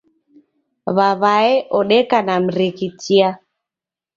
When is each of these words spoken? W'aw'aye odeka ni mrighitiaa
W'aw'aye 0.95 1.53
odeka 1.79 2.17
ni 2.27 2.35
mrighitiaa 2.45 3.37